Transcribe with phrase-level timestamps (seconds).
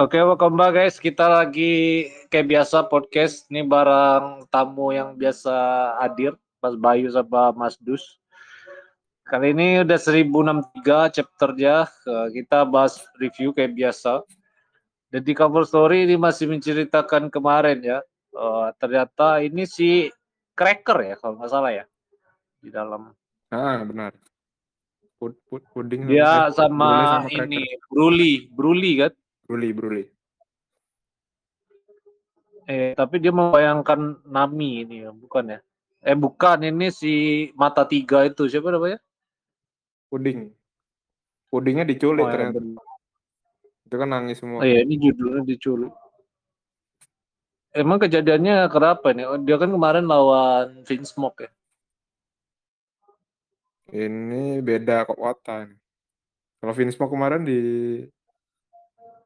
[0.00, 0.96] Oke, welcome back guys.
[0.96, 3.44] Kita lagi kayak biasa podcast.
[3.52, 5.52] Ini bareng tamu yang biasa
[6.00, 8.16] hadir, Mas Bayu sama Mas Dus.
[9.28, 11.84] Kali ini udah 1063 chapternya.
[11.84, 14.24] Eh, Kita bahas review kayak biasa.
[15.12, 18.00] Dan di cover story ini masih menceritakan kemarin ya.
[18.32, 20.08] Eh, ternyata ini si
[20.56, 21.84] Cracker ya kalau nggak salah ya.
[22.56, 23.12] Di dalam.
[23.52, 24.16] Ah, benar.
[25.20, 27.62] Pud, pud, puding Dia eh, sama, Brule ini
[27.92, 29.12] Bruli, Bruli kan.
[29.50, 30.04] Bruli, Bruli.
[32.70, 35.60] Eh, tapi dia membayangkan Nami ini ya, bukan ya?
[36.06, 36.70] Eh, bukan.
[36.70, 37.14] Ini si
[37.58, 38.46] Mata Tiga itu.
[38.46, 39.02] Siapa namanya?
[40.06, 40.54] Puding.
[41.50, 42.62] Pudingnya diculik Oh, ya, ternyata.
[42.62, 42.78] bener.
[43.90, 44.62] Itu kan nangis semua.
[44.62, 45.90] Oh iya, ini judulnya diculik.
[47.74, 49.26] Emang kejadiannya kenapa nih?
[49.26, 51.50] Oh, dia kan kemarin lawan Vince Smoke ya.
[53.90, 55.74] Ini beda ini.
[56.62, 57.58] Kalau Vince Smoke kemarin di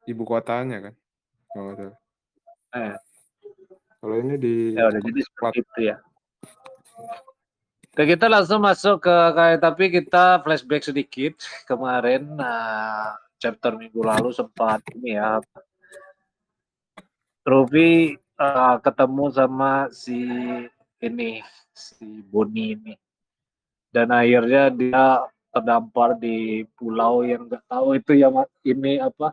[0.08, 0.94] ibu kotanya kan.
[1.52, 1.96] Kalau nggak salah.
[2.74, 2.94] Eh,
[4.04, 5.96] Kalau ini di ya udah jadi seperti itu ya.
[7.94, 14.34] Oke, kita langsung masuk ke kayak tapi kita flashback sedikit kemarin nah, chapter minggu lalu
[14.34, 15.38] sempat ini ya
[17.46, 20.26] Ruby eh, ketemu sama si
[21.00, 22.94] ini si Boni ini
[23.94, 25.22] dan akhirnya dia
[25.54, 29.32] terdampar di pulau yang nggak tahu itu yang ini apa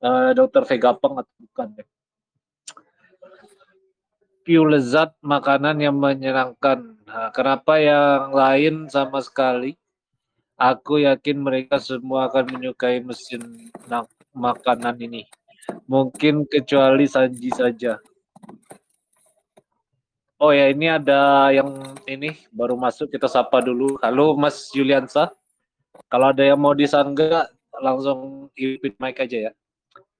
[0.00, 1.84] eh, dokter Vegapunk atau bukan ya.
[4.46, 6.94] Piu lezat makanan yang menyenangkan.
[7.02, 9.74] Nah, kenapa yang lain sama sekali?
[10.54, 13.42] Aku yakin mereka semua akan menyukai mesin
[14.30, 15.26] makanan ini.
[15.90, 17.98] Mungkin kecuali Sanji saja.
[20.36, 23.96] Oh ya, ini ada yang ini baru masuk kita sapa dulu.
[23.98, 25.32] Halo Mas Yuliansa.
[26.06, 27.50] Kalau ada yang mau disangga
[27.82, 29.52] langsung ipin mic aja ya.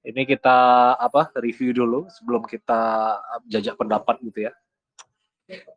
[0.06, 0.58] Ini kita
[0.98, 2.78] apa review dulu sebelum kita
[3.50, 4.52] jajak pendapat gitu ya.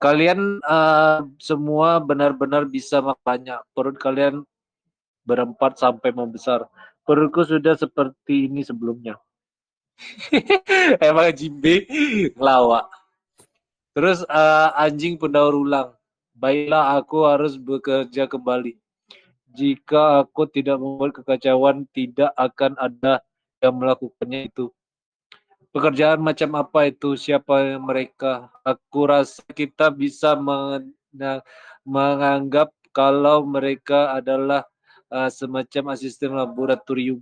[0.02, 3.62] Kalian eh, semua benar-benar bisa makannya.
[3.74, 4.46] Perut kalian
[5.26, 6.66] berempat sampai membesar.
[7.06, 9.18] Perutku sudah seperti ini sebelumnya.
[11.06, 11.86] Emang Jimbe
[12.34, 12.90] ngelawak.
[13.94, 15.94] Terus eh, anjing pendaur ulang.
[16.34, 18.78] Baiklah aku harus bekerja kembali.
[19.50, 23.24] Jika aku tidak membuat kekacauan, tidak akan ada
[23.60, 24.70] yang melakukannya itu.
[25.70, 27.14] Pekerjaan macam apa itu?
[27.14, 28.50] Siapa mereka?
[28.66, 30.34] Aku rasa kita bisa
[31.86, 34.66] menganggap kalau mereka adalah
[35.14, 37.22] uh, semacam asisten laboratorium.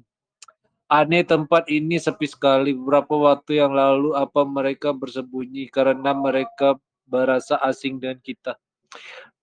[0.87, 2.71] Aneh tempat ini sepi sekali.
[2.71, 8.55] Beberapa waktu yang lalu apa mereka bersembunyi karena mereka berasa asing dengan kita.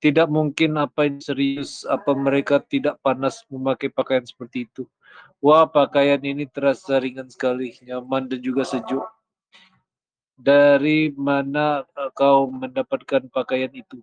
[0.05, 4.85] Tidak mungkin apa ini serius, apa mereka tidak panas memakai pakaian seperti itu.
[5.41, 9.05] Wah, pakaian ini terasa ringan sekali, nyaman dan juga sejuk.
[10.35, 14.03] Dari mana eh, kau mendapatkan pakaian itu?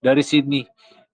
[0.00, 0.64] Dari sini.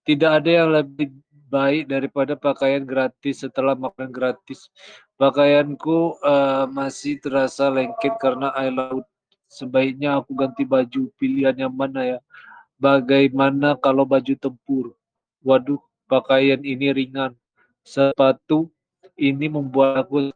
[0.00, 1.12] Tidak ada yang lebih
[1.50, 4.70] baik daripada pakaian gratis setelah makan gratis.
[5.18, 9.06] Pakaianku eh, masih terasa lengket karena air laut.
[9.50, 11.10] Sebaiknya aku ganti baju.
[11.18, 12.18] Pilihan yang mana ya?
[12.80, 14.96] Bagaimana kalau baju tempur?
[15.44, 15.76] Waduh,
[16.08, 17.36] pakaian ini ringan.
[17.84, 18.72] Sepatu
[19.20, 20.32] ini membuat aku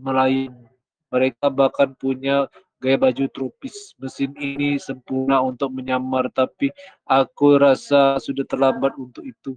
[0.00, 0.56] melayang.
[1.12, 2.48] Mereka bahkan punya
[2.80, 3.92] gaya baju tropis.
[4.00, 6.72] Mesin ini sempurna untuk menyamar, tapi
[7.04, 9.52] aku rasa sudah terlambat untuk itu.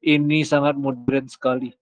[0.00, 1.76] Ini sangat modern sekali.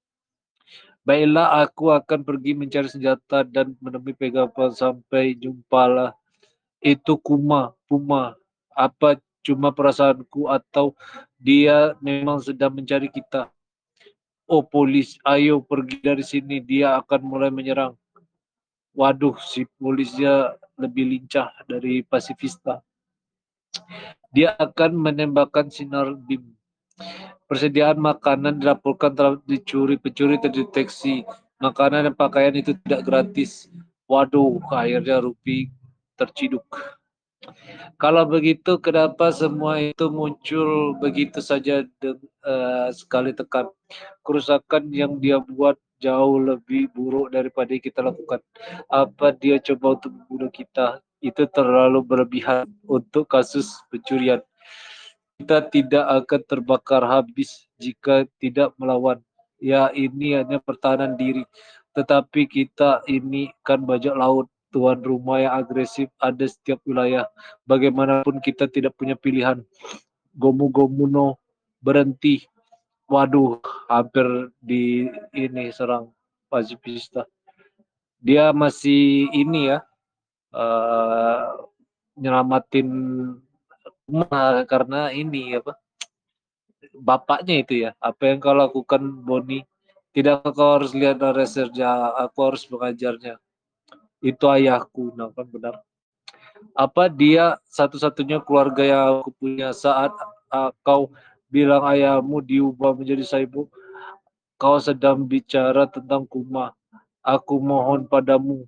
[1.07, 6.11] Baiklah, aku akan pergi mencari senjata dan menemui Pegapan sampai jumpalah.
[6.83, 8.35] Itu Kuma, Puma.
[8.75, 10.93] Apa cuma perasaanku atau
[11.39, 13.49] dia memang sedang mencari kita?
[14.49, 16.57] Oh polis, ayo pergi dari sini.
[16.65, 17.93] Dia akan mulai menyerang.
[18.97, 22.81] Waduh, si polisnya lebih lincah dari pasifista.
[24.33, 26.57] Dia akan menembakkan sinar beam.
[27.45, 30.01] Persediaan makanan dilaporkan telah dicuri.
[30.01, 31.29] Pencuri terdeteksi.
[31.61, 33.69] Makanan dan pakaian itu tidak gratis.
[34.09, 35.69] Waduh, akhirnya Rupi
[36.17, 36.65] terciduk.
[38.03, 43.71] Kalau begitu, kenapa semua itu muncul begitu saja de- eh, sekali tekan?
[44.27, 48.41] Kerusakan yang dia buat jauh lebih buruk daripada yang kita lakukan.
[48.87, 51.03] Apa dia coba untuk membunuh kita?
[51.19, 54.39] Itu terlalu berlebihan untuk kasus pencurian.
[55.39, 59.19] Kita tidak akan terbakar habis jika tidak melawan.
[59.59, 61.43] Ya, ini hanya pertahanan diri.
[61.95, 67.29] Tetapi kita ini kan bajak laut, tuan rumah yang agresif ada setiap wilayah.
[67.65, 69.65] Bagaimanapun kita tidak punya pilihan.
[70.37, 71.41] Gomu Gomu no
[71.81, 72.45] berhenti.
[73.09, 76.13] Waduh, hampir di ini serang
[76.53, 77.25] pasifista.
[78.19, 79.79] dia masih ini ya
[80.51, 81.71] uh,
[82.19, 82.89] nyelamatin
[84.11, 85.79] rumah karena ini apa
[86.99, 89.63] bapaknya itu ya apa yang kau lakukan Boni
[90.11, 93.39] tidak kau harus lihat reserja aku harus mengajarnya
[94.19, 95.75] itu ayahku nah kan benar.
[96.75, 100.11] Apa dia satu-satunya keluarga yang aku punya saat
[100.51, 101.15] uh, kau
[101.49, 103.71] bilang ayahmu diubah menjadi saibu
[104.59, 106.75] kau sedang bicara tentang kuma.
[107.23, 108.67] Aku mohon padamu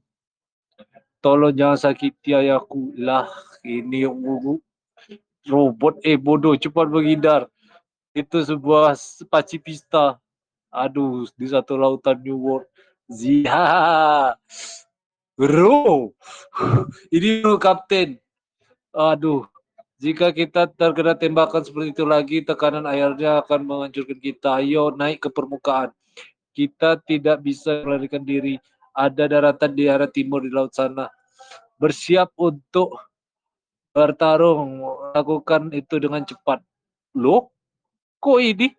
[1.19, 2.94] tolong jangan sakiti ayahku.
[2.94, 3.26] Lah
[3.67, 4.06] ini
[5.50, 7.50] robot eh bodoh cepat menghindar.
[8.14, 8.94] Itu sebuah
[9.26, 10.19] pacifista
[10.70, 12.70] aduh di satu lautan New World.
[13.11, 14.31] Zia
[15.41, 16.13] bro.
[17.17, 18.21] Ini bro kapten.
[18.93, 19.49] Aduh
[20.01, 24.57] jika kita terkena tembakan seperti itu lagi tekanan airnya akan menghancurkan kita.
[24.57, 25.93] Ayo naik ke permukaan.
[26.57, 28.57] Kita tidak bisa melarikan diri.
[28.97, 31.13] Ada daratan di arah timur di laut sana.
[31.77, 32.97] Bersiap untuk
[33.93, 34.89] bertarung.
[35.13, 36.65] Lakukan itu dengan cepat.
[37.13, 37.53] Loh
[38.25, 38.73] kok ini?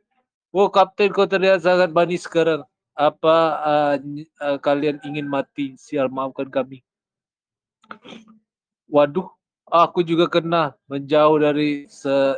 [0.50, 2.66] Oh kapten kau terlihat sangat manis sekarang.
[2.95, 3.95] Apa uh,
[4.43, 5.75] uh, kalian ingin mati?
[5.79, 6.83] Sial maafkan kami.
[8.91, 9.31] Waduh,
[9.71, 11.88] aku juga kena menjauh dari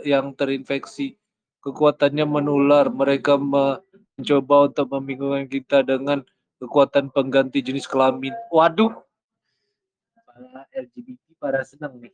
[0.06, 1.18] yang terinfeksi.
[1.66, 2.92] Kekuatannya menular.
[2.94, 6.22] Mereka mencoba untuk membingungkan kita dengan
[6.62, 8.32] kekuatan pengganti jenis kelamin.
[8.54, 8.94] Waduh,
[10.14, 12.14] para LGBT para senang nih.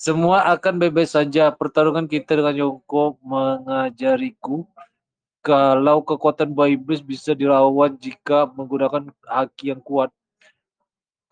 [0.00, 1.52] Semua akan bebas saja.
[1.52, 4.64] Pertarungan kita dengan Yongko mengajariku
[5.40, 10.12] kalau kekuatan buah iblis bisa dilawan jika menggunakan haki yang kuat.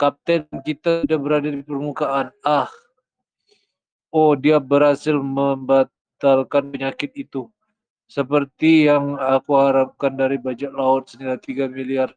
[0.01, 2.33] Kapten kita sudah berada di permukaan.
[2.41, 2.71] Ah,
[4.09, 7.51] oh dia berhasil membatalkan penyakit itu.
[8.09, 12.09] Seperti yang aku harapkan dari bajak laut senilai 3 miliar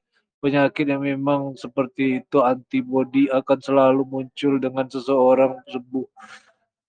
[0.41, 6.07] penyakit yang memang seperti itu antibodi akan selalu muncul dengan seseorang sembuh.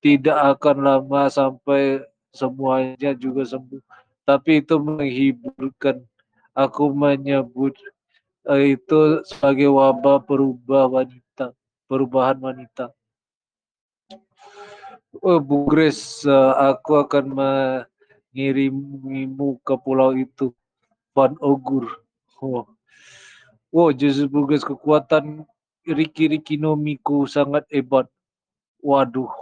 [0.03, 3.83] Tidak akan lama sampai semuanya juga sembuh.
[4.33, 6.01] Tapi itu menghiburkan.
[6.57, 7.77] Aku menyebut
[8.49, 11.53] uh, itu sebagai wabah perubah wanita,
[11.85, 12.89] perubahan wanita.
[15.21, 17.37] Oh, Bu Grace, uh, aku akan
[18.33, 20.57] mengirimimu ke pulau itu,
[21.13, 21.89] Van Ogur.
[22.41, 22.65] Oh,
[23.73, 25.49] Wow, Jesus Burgess kekuatan
[25.89, 28.05] Riki Riki Nomiku sangat hebat.
[28.85, 29.33] Waduh,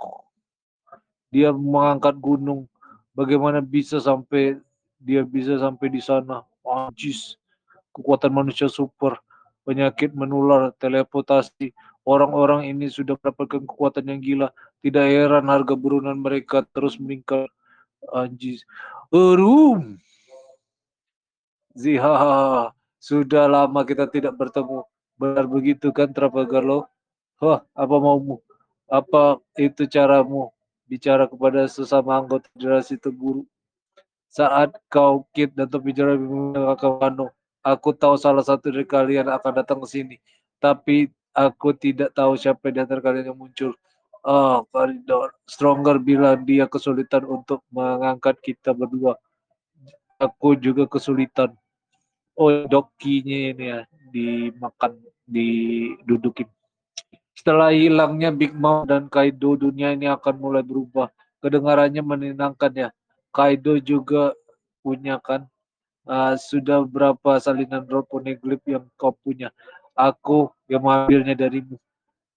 [1.34, 2.70] dia mengangkat gunung.
[3.10, 4.62] Bagaimana bisa sampai
[5.00, 6.44] dia bisa sampai di sana?
[6.60, 7.40] Anjis,
[7.96, 9.18] kekuatan manusia super,
[9.64, 11.72] penyakit menular, teleportasi.
[12.04, 14.48] Orang-orang ini sudah mendapatkan kekuatan yang gila.
[14.80, 17.48] Tidak heran harga burunan mereka terus meningkat.
[18.12, 18.64] Anjis.
[19.12, 20.00] Erum.
[21.76, 22.72] Zihaha.
[23.00, 24.84] Sudah lama kita tidak bertemu.
[25.16, 26.84] Benar begitu kan Trafalgar Law?
[27.40, 28.40] Wah, apa maumu?
[28.88, 30.52] Apa itu caramu
[30.84, 33.48] bicara kepada sesama anggota generasi terburuk?
[34.30, 37.34] Saat kau kid dan bicara dengan Wano,
[37.66, 40.16] aku tahu salah satu dari kalian akan datang ke sini.
[40.62, 43.74] Tapi aku tidak tahu siapa di antara kalian yang muncul.
[44.22, 45.34] Oh, koridor.
[45.50, 49.18] Stronger bilang dia kesulitan untuk mengangkat kita berdua.
[50.20, 51.56] Aku juga kesulitan
[52.40, 54.96] oh dokinya ini ya dimakan
[55.28, 56.48] didudukin
[57.36, 61.12] setelah hilangnya Big Mom dan Kaido dunia ini akan mulai berubah
[61.44, 62.88] kedengarannya menyenangkan ya
[63.30, 64.34] Kaido juga
[64.82, 65.46] punya kan?
[66.08, 69.54] Uh, sudah berapa salinan roll poneglyph yang kau punya?
[69.94, 71.78] Aku yang mengambilnya darimu.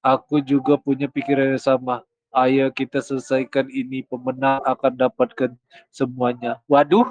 [0.03, 2.03] Aku juga punya pikiran yang sama.
[2.33, 4.03] Ayo kita selesaikan ini.
[4.03, 5.51] Pemenang akan dapatkan
[5.89, 6.59] semuanya.
[6.67, 7.07] Waduh!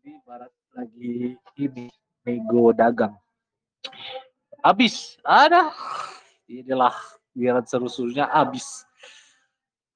[0.00, 1.92] Ini barat lagi ini.
[2.26, 3.14] Nego dagang.
[4.66, 5.70] Habis, ada.
[6.50, 6.94] Inilah
[7.30, 8.26] biar seru-serunya.
[8.26, 8.82] Habis.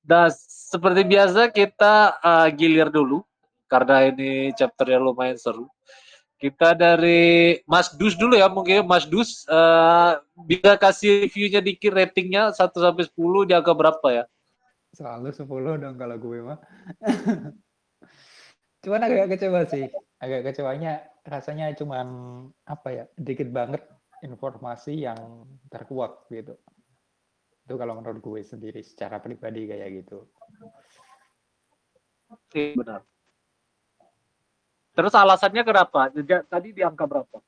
[0.06, 0.30] Dan
[0.70, 3.26] seperti biasa kita uh, gilir dulu
[3.66, 5.66] karena ini chapternya lumayan seru.
[6.40, 12.54] Kita dari Mas Dus dulu ya mungkin Mas Dus uh, bisa kasih reviewnya dikit ratingnya
[12.54, 14.24] 1 sampai 10 di angka berapa ya?
[14.94, 16.58] Selalu 10 dong kalau gue mah.
[18.86, 19.90] Cuman agak kecewa sih.
[20.22, 22.06] Agak kecewanya rasanya cuman
[22.64, 23.84] apa ya dikit banget
[24.24, 26.56] informasi yang terkuak gitu
[27.70, 30.26] itu kalau menurut gue sendiri secara pribadi kayak gitu.
[32.50, 33.06] Iya benar.
[34.90, 36.10] Terus alasannya kenapa?
[36.50, 37.38] Tadi di angka berapa?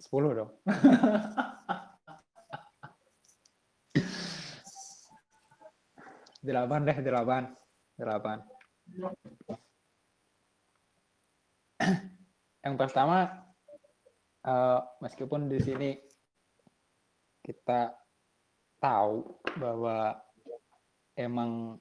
[0.00, 0.48] 10 dong.
[6.48, 7.52] Delapan deh delapan.
[8.00, 8.40] Delapan.
[12.64, 13.28] Yang pertama
[14.40, 16.00] eh, meskipun di sini
[17.44, 18.07] kita
[18.78, 19.26] tahu
[19.58, 20.18] bahwa
[21.18, 21.76] emang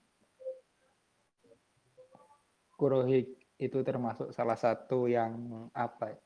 [2.78, 5.34] Kurohige itu termasuk salah satu yang
[5.74, 6.20] apa ya,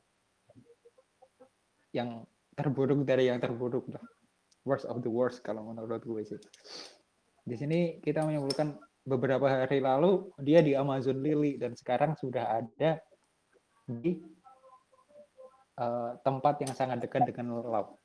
[2.04, 2.10] yang
[2.60, 4.04] terburuk dari yang terburuk lah.
[4.68, 6.42] Worst of the worst kalau menurut gue sih.
[7.48, 8.76] Di sini kita menyimpulkan
[9.08, 13.00] beberapa hari lalu dia di Amazon Lily dan sekarang sudah ada
[13.88, 14.22] di
[15.80, 17.96] uh, tempat yang sangat dekat dengan laut.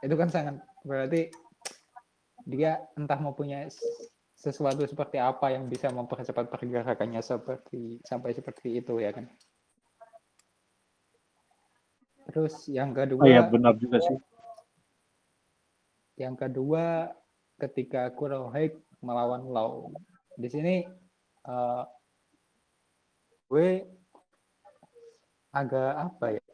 [0.00, 1.28] Itu kan sangat berarti
[2.50, 3.70] dia entah mempunyai
[4.34, 9.28] sesuatu seperti apa yang bisa mempercepat pergerakannya seperti sampai seperti itu ya kan.
[12.30, 14.18] Terus yang kedua, Oh iya benar juga sih.
[16.20, 17.08] yang kedua
[17.56, 19.92] ketika Kurohige melawan Lau.
[20.36, 20.84] Di sini
[21.48, 21.84] uh,
[23.48, 23.84] gue
[25.52, 26.44] agak apa ya?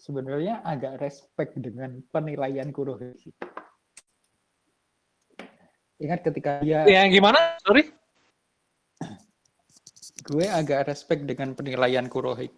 [0.00, 3.32] Sebenarnya agak respect dengan penilaian Kurohige.
[6.02, 7.40] Ingat ketika dia Yang gimana?
[7.62, 7.90] Sorry.
[10.24, 12.56] gue agak respect dengan penilaian Kurohige.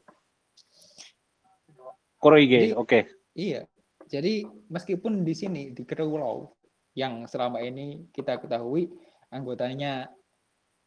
[2.23, 3.11] Kurohige, oke.
[3.35, 3.67] Iya.
[4.07, 6.47] Jadi meskipun di sini di Krewlau
[6.95, 8.89] yang selama ini kita ketahui
[9.35, 10.07] anggotanya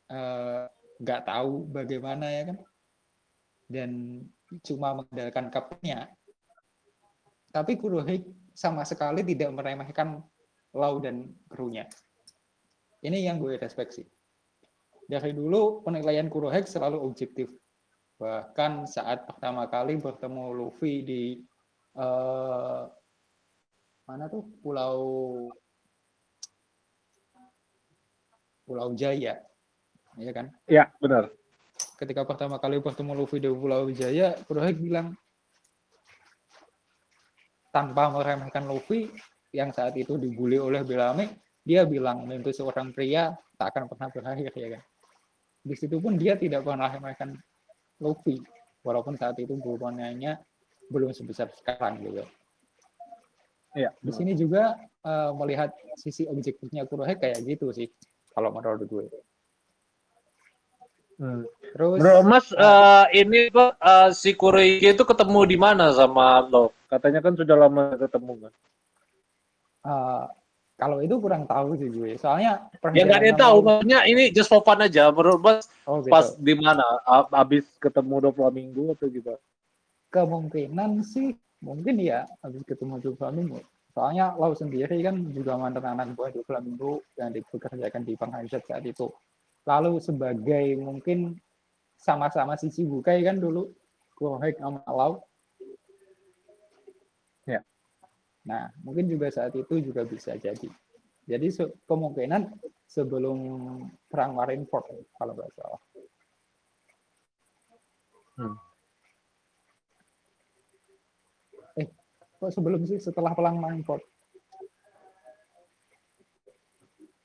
[0.08, 0.66] eh,
[1.00, 2.58] nggak tahu bagaimana ya kan
[3.70, 3.92] dan
[4.66, 6.10] cuma mengandalkan kaptennya
[7.54, 10.20] tapi Kurohige sama sekali tidak meremehkan
[10.74, 11.86] Lau dan krunya
[13.06, 14.08] ini yang gue respect sih
[15.10, 17.50] dari dulu penilaian Kurohige selalu objektif
[18.20, 21.22] bahkan saat pertama kali bertemu Luffy di
[21.96, 22.84] eh
[24.10, 25.06] mana tuh Pulau
[28.66, 29.38] Pulau Jaya,
[30.14, 30.54] ya kan?
[30.70, 31.34] Ya, benar.
[31.98, 35.18] Ketika pertama kali bertemu Luffy di Pulau Jaya, Kurohige bilang
[37.74, 39.10] tanpa meremehkan Luffy
[39.54, 41.30] yang saat itu dibully oleh Bellamy,
[41.70, 44.84] dia bilang mimpi seorang pria tak akan pernah berakhir ya kan.
[45.62, 47.38] Di situ pun dia tidak pernah meremehkan
[48.02, 48.42] Luffy,
[48.82, 50.42] walaupun saat itu hubungannya
[50.90, 52.26] belum sebesar sekarang gitu.
[53.78, 53.94] Iya.
[54.02, 57.86] Di sini juga eh, melihat sisi objektifnya Kurohige kayak gitu sih,
[58.34, 59.06] kalau menurut gue.
[61.22, 61.46] Hmm.
[61.76, 66.74] Terus Bro, Mas, eh, ini kok eh, si Kurohige itu ketemu di mana sama lo?
[66.90, 68.54] Katanya kan sudah lama ketemu kan?
[69.86, 70.26] eh,
[70.80, 72.16] kalau itu kurang tahu sih gue.
[72.16, 75.12] Soalnya Ya nggak ada yang tahu, maksudnya ini just for fun aja.
[75.12, 76.10] Menurut Mas, Oh, gitu.
[76.10, 76.86] pas di mana?
[77.36, 79.36] Abis ketemu dua minggu atau gitu?
[80.10, 83.60] Kemungkinan sih mungkin ya habis ketemu di Flamingo.
[83.92, 88.88] Soalnya Lau sendiri kan juga mantan anak buah di Flamingo yang dipekerjakan di Panghajar saat
[88.88, 89.12] itu.
[89.68, 91.36] Lalu sebagai mungkin
[92.00, 93.68] sama-sama sisi bukai kan dulu
[94.16, 95.20] Kurohige sama Lau.
[97.44, 97.60] Ya.
[98.50, 100.66] Nah, mungkin juga saat itu juga bisa jadi.
[101.30, 101.48] Jadi
[101.86, 102.50] kemungkinan
[102.90, 103.38] sebelum
[104.10, 105.82] perang Marineford kalau nggak salah.
[108.42, 108.58] Hmm.
[111.78, 111.86] Eh,
[112.42, 114.02] kok sebelum sih setelah perang Marineford?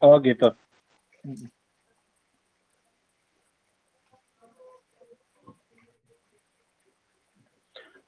[0.05, 0.53] Oh gitu.
[1.25, 1.49] Mm.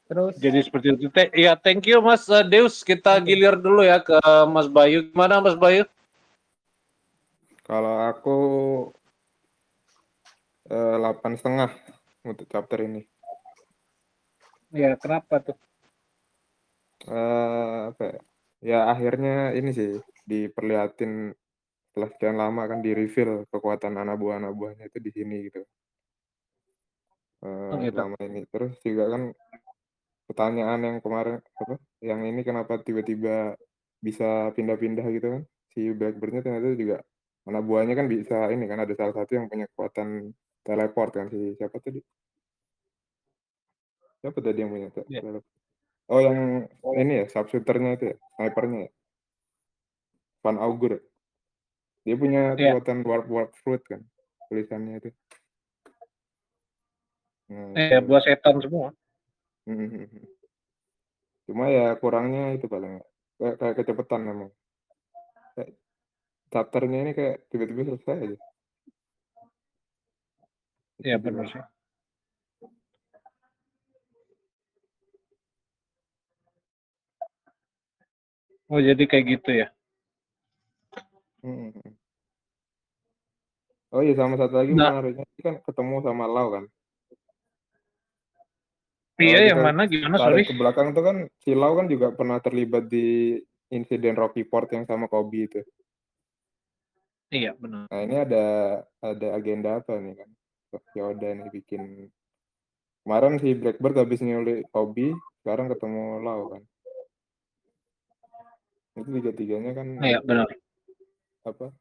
[0.06, 1.10] Terus Jadi seperti itu.
[1.10, 2.86] Te- Ya, thank you Mas eh, Deus.
[2.86, 3.26] Kita Oke.
[3.26, 4.14] gilir dulu ya ke
[4.46, 5.10] Mas Bayu.
[5.10, 5.82] Gimana Mas Bayu?
[7.66, 8.36] Kalau aku
[10.70, 11.70] eh, delapan setengah
[12.22, 13.02] untuk chapter ini.
[14.70, 15.58] Ya, kenapa tuh?
[17.10, 18.18] Eh, apa ya?
[18.62, 19.90] Ya akhirnya ini sih
[20.26, 21.34] diperlihatin
[21.90, 25.62] setelah sekian lama kan di reveal kekuatan anak buah anak buahnya itu di sini gitu.
[27.42, 27.94] Eh, Oh, gitu.
[27.98, 29.22] selama ini terus juga kan
[30.26, 31.75] pertanyaan yang kemarin apa?
[32.02, 33.54] Yang ini kenapa tiba-tiba
[34.02, 35.42] bisa pindah-pindah gitu kan?
[35.73, 36.99] Si Blackbird-nya ternyata juga
[37.47, 40.35] anak buahnya kan bisa ini kan ada salah satu yang punya kekuatan
[40.66, 42.02] teleport kan si siapa tadi?
[44.21, 45.21] Siapa tadi yang punya Iya.
[45.23, 45.45] teleport?
[46.06, 46.66] Oh yang
[46.99, 48.90] ini ya sharpshooter-nya itu ya, snipernya ya.
[50.42, 50.99] Van Augur.
[50.99, 51.02] ya?
[52.06, 52.78] Dia punya Iya.
[52.78, 54.02] kekuatan warp warp fruit kan
[54.47, 55.11] tulisannya itu.
[57.47, 58.06] Nah, Eh, itu.
[58.06, 58.90] buat setan semua.
[59.66, 60.06] Mhm.
[61.46, 62.99] Cuma ya kurangnya itu paling
[63.38, 64.50] kayak, kayak kecepatan memang.
[65.54, 65.78] Kayak
[66.50, 68.37] chapternya ini kayak tiba-tiba selesai aja.
[71.06, 71.52] Iya, Itu benar juga.
[71.54, 71.62] sih.
[78.66, 79.68] Oh, jadi kayak gitu ya.
[81.46, 81.94] Mhm.
[83.94, 84.99] Oh iya sama satu lagi Nah.
[84.99, 86.64] menariknya kan ketemu sama Lau kan.
[89.16, 90.44] Iya, yang mana gimana sorry?
[90.44, 93.40] ke belakang tuh kan si Lau kan juga pernah terlibat di
[93.73, 95.61] insiden Rocky Port yang sama Kobe itu.
[97.32, 97.88] Iya, benar.
[97.88, 98.44] Nah ini ada
[99.00, 100.30] ada agenda apa nih kan?
[100.92, 102.12] Yoda nih bikin
[103.00, 106.62] kemarin si Blackbird habis nyulik Kobe, sekarang ketemu Lau kan.
[109.00, 110.49] Itu tiga-tiganya kan Iya, benar.
[111.49, 111.73] apa?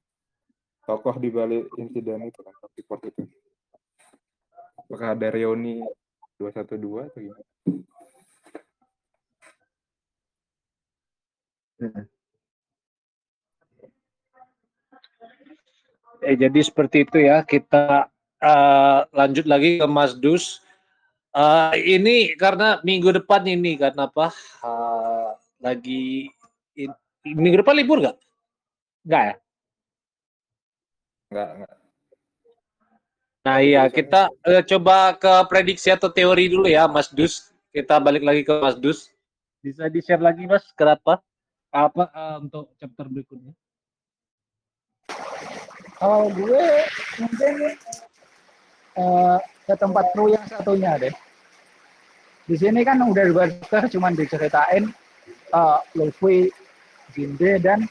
[0.88, 3.28] Tokoh di balik insiden itu kan Rocky Port itu.
[4.80, 5.84] Apakah ada reuni
[6.40, 7.44] 212 atau gimana?
[16.26, 17.44] Eh, jadi seperti itu ya.
[17.46, 18.10] Kita
[18.42, 20.60] eh, lanjut lagi ke Mas Dus.
[21.36, 24.32] Eh, ini karena minggu depan ini kan apa?
[24.64, 26.30] eh, lagi
[26.80, 28.18] in- minggu depan libur nggak?
[29.06, 29.36] Nggak ya?
[31.32, 31.85] Enggak.
[33.46, 37.54] Nah iya kita eh, coba ke prediksi atau teori dulu ya Mas Dus.
[37.70, 39.14] Kita balik lagi ke Mas Dus.
[39.62, 41.22] Bisa di-share lagi Mas kenapa?
[41.70, 43.54] Apa eh, untuk chapter berikutnya?
[46.02, 46.66] Kalau gue
[47.22, 47.54] mungkin
[48.98, 49.38] eh,
[49.70, 51.14] ke tempat kru yang satunya deh.
[52.50, 54.90] Di sini kan udah dua chapter cuman diceritain
[55.54, 56.50] eh, Luffy,
[57.14, 57.86] Jinde dan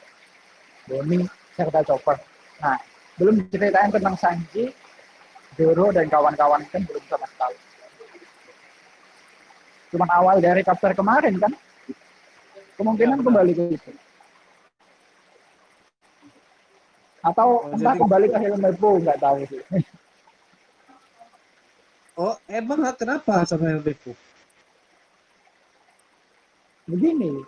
[0.91, 2.19] Bonnie serta Chopper.
[2.59, 2.75] Nah,
[3.23, 4.75] belum diceritain tentang Sanji,
[5.55, 7.57] Zoro dan kawan-kawan kan belum sama sekali.
[9.95, 11.53] Cuman awal dari chapter kemarin kan.
[12.75, 13.91] Kemungkinan Ya, kembali ke situ.
[17.23, 19.63] Atau Oh, entah jadi- kembali ke Helm Depo, nggak tahu sih.
[22.15, 24.15] Oh, emang kenapa sama LDP?
[26.85, 27.43] begini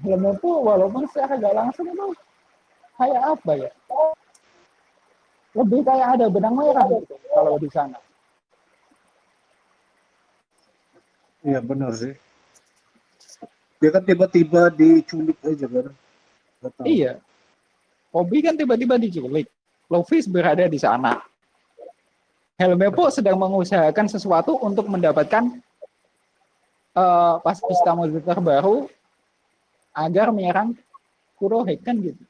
[0.00, 2.16] film itu walaupun secara gak langsung itu
[2.96, 3.70] kayak apa ya
[5.56, 7.98] lebih kayak ada benang merah gitu kalau di sana
[11.40, 12.12] Iya benar sih.
[13.80, 15.88] Dia kan tiba-tiba diculik aja kan.
[16.84, 17.16] Iya
[18.12, 19.48] Kobe kan tiba-tiba diculik
[19.88, 21.16] Luffy berada di sana
[22.60, 25.48] Helmepo sedang mengusahakan sesuatu untuk mendapatkan
[26.92, 28.84] eh pas pista monster terbaru
[29.96, 30.76] agar menyerang
[31.40, 32.20] Kurohei kan gitu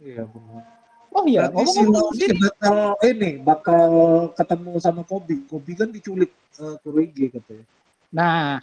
[0.00, 0.79] Iya benar.
[1.14, 3.90] Oh iya si ngomong-ngomong Luffy bakal ini bakal
[4.34, 5.42] ketemu sama Kobe.
[5.46, 6.30] Kobe kan diculik
[6.62, 7.64] uh, Kurohige katanya.
[8.10, 8.58] nah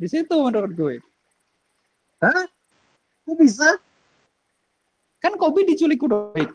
[0.00, 0.96] di situ menurut gue
[2.20, 2.44] Hah?
[3.24, 3.80] Kok bisa?
[5.20, 6.48] kan Kobe diculik Kurohei.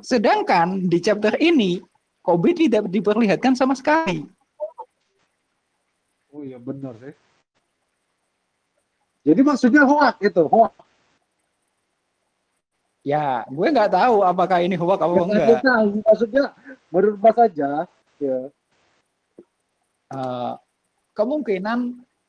[0.00, 1.78] Sedangkan di chapter ini
[2.24, 4.24] Kobe tidak diperlihatkan sama sekali.
[6.32, 7.14] Oh iya benar sih.
[9.28, 10.72] Jadi maksudnya hoak itu, hoak.
[13.02, 15.60] Ya, gue nggak tahu apakah ini hoax apa ada enggak.
[15.62, 15.88] tahu.
[16.02, 16.44] Maksudnya
[16.90, 17.70] menurut Mas aja.
[18.18, 18.38] Ya.
[20.08, 20.52] Eh,
[21.14, 21.78] kemungkinan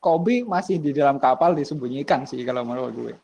[0.00, 3.14] Kobe masih di dalam kapal disembunyikan sih kalau menurut gue.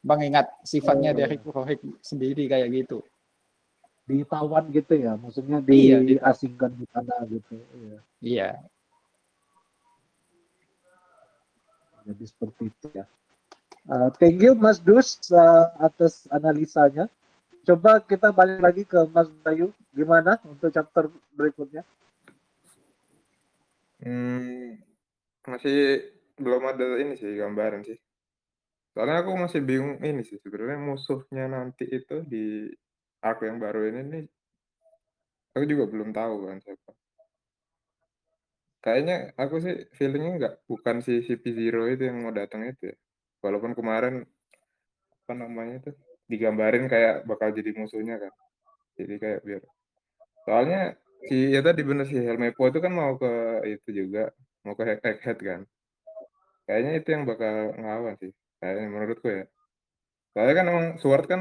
[0.00, 1.18] Mengingat sifatnya Oh.
[1.18, 3.02] dari Kurohei sendiri kayak gitu.
[4.06, 5.18] Ditawan gitu ya.
[5.18, 7.52] Maksudnya Iya, diasingkan di sana gitu.
[7.74, 7.98] Iya.
[8.20, 8.48] Iya.
[12.06, 13.04] Jadi seperti itu ya.
[13.88, 17.08] Uh, thank you Mas Dus uh, atas analisanya.
[17.64, 19.72] Coba kita balik lagi ke Mas Bayu.
[19.92, 21.84] Gimana untuk chapter berikutnya?
[24.00, 24.80] Hmm,
[25.44, 26.08] masih
[26.40, 28.00] belum ada ini sih gambaran sih.
[28.96, 32.72] Soalnya aku masih bingung ini sih sebenarnya musuhnya nanti itu di
[33.20, 34.24] arc yang baru ini nih.
[35.56, 36.90] Aku juga belum tahu kan siapa.
[38.80, 42.96] Kayaknya aku sih feelingnya nggak bukan si CP0 itu yang mau datang itu ya.
[43.40, 44.24] Walaupun kemarin
[45.24, 45.90] apa namanya itu
[46.30, 48.32] digambarin kayak bakal jadi musuhnya kan.
[49.00, 49.62] Jadi kayak biar
[50.44, 50.80] soalnya
[51.28, 53.32] si ya tadi bener si Helmepo itu kan mau ke
[53.68, 54.32] itu juga
[54.64, 55.60] mau ke Egghead kan.
[56.68, 58.32] Kayaknya itu yang bakal ngelawan sih.
[58.60, 59.44] Kayaknya menurutku ya.
[60.36, 61.40] Soalnya kan emang Sword kan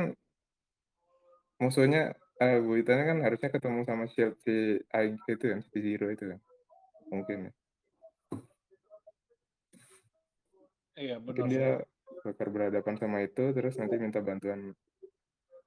[1.60, 4.80] musuhnya eh Buitanya kan harusnya ketemu sama Shield si
[5.28, 6.40] itu kan si Zero itu kan.
[7.12, 7.52] Mungkin ya.
[11.00, 11.80] Iya Mungkin dia
[12.28, 14.76] bakal berhadapan sama itu terus nanti minta bantuan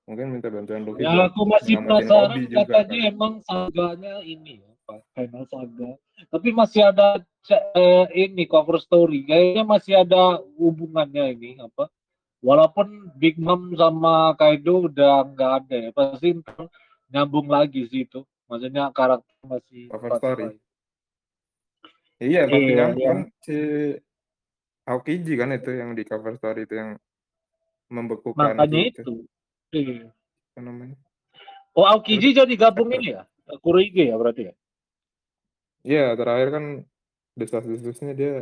[0.05, 3.11] mungkin minta bantuan Luffy Ya aku masih penasaran juga katanya kan.
[3.17, 5.91] emang saganya ini ya, Pak, final saga.
[6.29, 7.23] Tapi masih ada
[7.79, 9.25] eh, ini cover story.
[9.25, 11.89] Kayaknya masih ada hubungannya ini apa?
[12.43, 16.35] Walaupun Big Mom sama Kaido udah nggak ada ya, pasti
[17.15, 18.27] nyambung lagi sih itu.
[18.51, 20.45] Maksudnya karakter masih Cover story.
[22.19, 23.09] Iya, pasti Iya, nyambung iya.
[23.09, 23.57] kan si
[24.83, 26.99] Aokiji kan itu yang di cover story itu yang
[27.93, 29.15] membekukan Makanya si itu.
[29.73, 30.11] Iya.
[30.53, 30.97] apa namanya?
[31.73, 33.23] Oh, Aokiji jadi gabung ini ya?
[33.63, 34.55] Kurohige ya berarti ya?
[35.83, 36.65] Iya, terakhir kan
[37.35, 38.35] desas-desusnya dia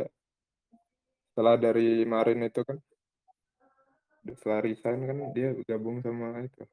[1.31, 2.77] setelah dari Marin itu kan
[4.27, 6.67] setelah resign kan dia gabung sama itu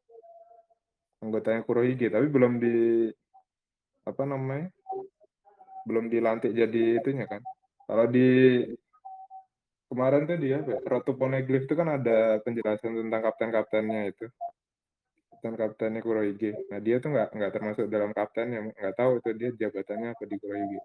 [1.22, 3.08] anggotanya Kurohige tapi belum di
[4.02, 4.68] apa namanya
[5.86, 7.40] belum dilantik jadi itunya kan
[7.86, 8.60] kalau di
[9.88, 14.28] kemarin tuh dia Ratu Poneglyph itu kan ada penjelasan tentang kapten-kaptennya itu.
[15.32, 16.68] Kapten kaptennya Kurohige.
[16.68, 20.36] Nah dia tuh nggak nggak termasuk dalam kaptennya nggak tahu itu dia jabatannya apa di
[20.36, 20.80] Kurohige.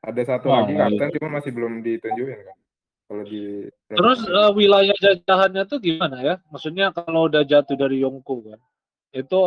[0.00, 0.88] Ada satu Oh, lagi iya.
[0.88, 2.56] kapten cuma masih belum ditunjukin kan?
[3.10, 6.34] Kalau di Terus eh, wilayah jajahannya tuh gimana ya?
[6.48, 8.60] Maksudnya kalau udah jatuh dari Yongko kan,
[9.10, 9.40] itu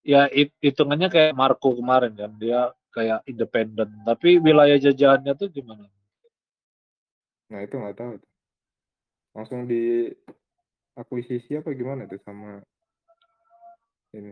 [0.00, 3.90] ya hit- hitungannya kayak Marco kemarin kan, dia kayak independen.
[4.06, 5.90] Tapi wilayah jajahannya tuh gimana?
[7.50, 8.14] Nah itu nggak tahu.
[9.34, 10.08] Langsung di
[10.94, 12.62] akuisisi apa gimana tuh sama
[14.14, 14.30] ini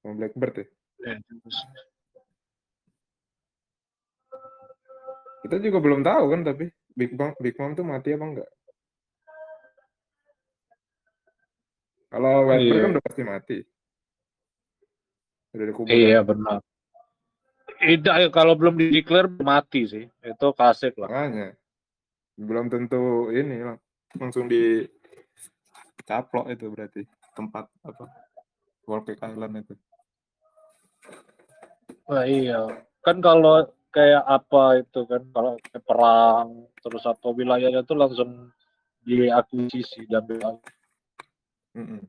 [0.00, 0.66] sama Blackbird ya?
[1.12, 1.18] Eh,
[5.42, 8.50] Kita juga belum tahu kan tapi Big Mom Big Mom tuh mati apa enggak?
[12.12, 12.84] Kalau Whitebird Iya.
[12.84, 13.58] kan udah pasti mati.
[15.52, 15.88] Udah dikubur.
[15.92, 16.60] Iya benar.
[17.82, 20.06] Tidak, kalau belum di declare mati sih.
[20.22, 21.10] Itu kasih lah.
[21.10, 21.58] Makanya
[22.38, 23.82] belum tentu ini lang-
[24.16, 24.86] langsung di
[26.06, 27.02] caplok itu berarti
[27.34, 28.06] tempat apa
[28.86, 29.74] World Cake Island itu.
[32.06, 32.70] Wah, iya.
[33.02, 36.48] Kan kalau kayak apa itu kan kalau kayak perang
[36.80, 38.48] terus apa wilayahnya tuh langsung
[39.04, 40.24] diakuisisi dan
[41.76, 42.00] Mm-mm.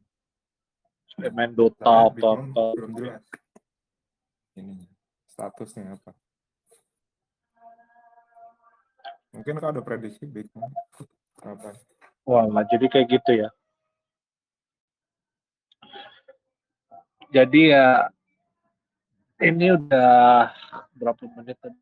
[1.20, 2.66] kayak main Dota Big Mom apa.
[2.80, 3.24] belum jelas
[4.56, 4.93] ini
[5.34, 6.14] statusnya apa.
[9.34, 10.46] Mungkin kau ada prediksi Big
[11.42, 11.74] apa?
[12.30, 13.50] Wah, jadi kayak gitu ya.
[17.34, 18.14] Jadi ya
[19.42, 20.50] ini udah
[20.96, 21.78] berapa menit tadi?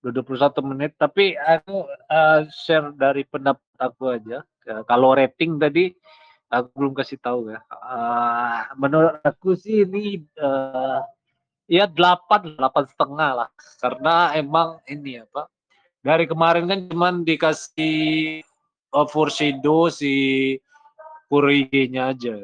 [0.00, 4.46] Udah 21 menit, tapi aku eh, share dari pendapat aku aja.
[4.64, 5.90] Eh, Kalau rating tadi
[6.48, 7.60] aku belum kasih tahu ya.
[7.66, 11.00] Eh, menurut aku sih ini eh,
[11.68, 13.48] ya 8, 8 setengah lah.
[13.78, 15.46] Karena emang ini apa?
[16.00, 18.40] Dari kemarin kan cuman dikasih
[18.96, 20.56] uh, foreshadow si
[21.28, 22.34] Kurige-nya aja.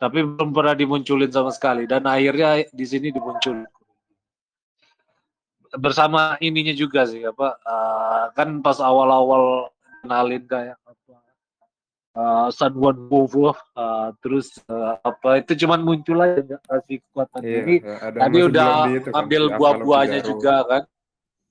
[0.00, 3.68] Tapi belum pernah dimunculin sama sekali dan akhirnya di sini dimunculin.
[5.76, 9.68] Bersama ininya juga sih apa uh, kan pas awal-awal
[10.00, 10.80] kenalin kayak
[12.14, 17.76] uh, Sanwan uh, terus uh, apa itu cuman muncul aja nggak kasih kekuatan ini.
[17.82, 20.82] Iya, ada Tadi udah kan, ambil buah-buahnya juga kan.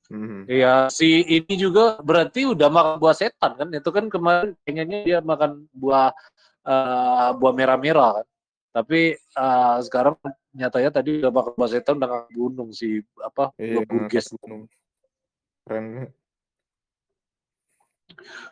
[0.09, 0.49] Mhm.
[0.49, 3.69] Iya, si ini juga berarti udah makan buah setan kan?
[3.69, 6.09] Itu kan kemarin pengennya dia makan buah
[6.65, 8.27] eh, buah merah-merah kan.
[8.73, 10.17] Tapi eh, sekarang
[10.49, 14.09] nyatanya tadi udah makan buah setan udah gunung si apa Iya, buah
[14.41, 14.65] gunung.
[15.69, 16.09] Keren.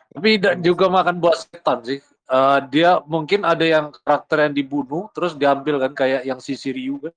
[0.08, 2.00] Tapi da- juga makan buah setan sih.
[2.28, 7.00] Eh, dia mungkin ada yang karakter yang dibunuh terus diambil kan kayak yang si Siriu
[7.00, 7.14] kan.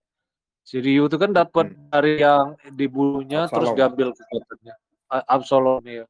[0.64, 1.90] Siriu itu kan dapat Hmm.
[1.92, 3.78] dari yang dibunuhnya terus Absalom.
[3.80, 4.76] diambil kekuatannya.
[5.10, 6.06] Absalom ya.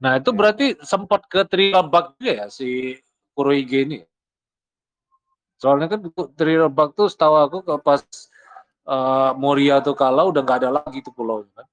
[0.00, 0.36] Nah, itu Ya.
[0.36, 2.96] berarti sempat ke Trilabak juga ya si
[3.36, 3.98] Kurohige ini.
[5.60, 6.00] Soalnya kan
[6.36, 8.00] Trilabak tuh setahu aku ke pas
[8.84, 11.64] eh, Moria tuh kalah udah nggak ada lagi tuh pulau kan.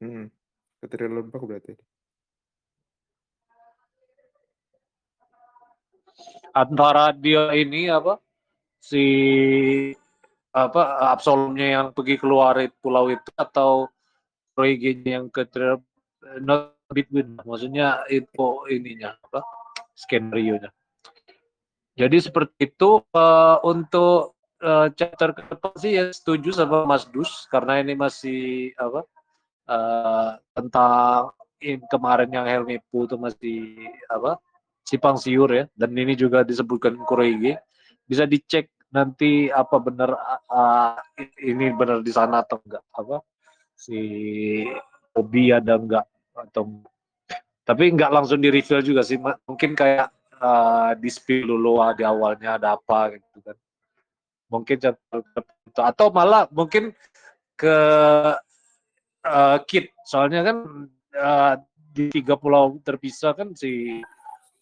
[0.00, 0.32] Hmm.
[0.80, 1.76] Ketika lebak berarti.
[6.56, 8.18] Antara dia ini apa
[8.80, 9.04] si
[10.50, 13.86] apa Absalomnya yang pergi keluar pulau itu atau
[14.56, 15.86] Kurohige-nya yang ke Trilabak
[16.42, 19.40] not between maksudnya info ininya apa
[19.94, 20.70] skenario nya
[21.94, 27.46] jadi seperti itu eh, untuk eh, chapter ke depan sih ya setuju sama Mas Dus
[27.48, 29.06] karena ini masih apa
[29.70, 31.30] eh, tentang
[31.62, 33.60] in, kemarin yang Helmipu itu masih
[34.10, 34.40] apa
[34.82, 35.64] simpang siur ya.
[35.76, 37.62] Dan ini juga disebutkan Kurohige
[38.04, 40.10] bisa dicek nanti apa benar
[40.50, 40.98] ah,
[41.38, 42.82] ini benar di sana atau enggak.
[42.90, 43.16] Apa
[43.78, 44.00] si
[45.14, 46.82] hobi ada enggak atau
[47.62, 49.20] tapi enggak langsung di reveal juga sih.
[49.20, 50.10] Mungkin kayak
[50.42, 53.56] uh, di spill dulu ah, di awalnya ada apa gitu kan.
[54.50, 54.76] Mungkin
[55.78, 56.90] atau malah mungkin
[57.54, 57.76] ke
[59.24, 60.56] uh, Kit soalnya kan
[61.16, 61.54] uh,
[61.90, 64.00] di tiga pulau terpisah kan si